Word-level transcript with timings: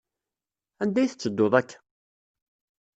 Anda 0.81 0.99
i 1.03 1.07
tettedduḍ 1.09 1.53
akka? 1.61 1.79